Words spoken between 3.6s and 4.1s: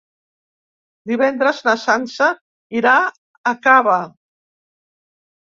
Cava.